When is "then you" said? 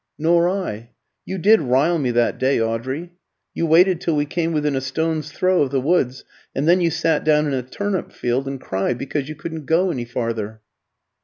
6.67-6.89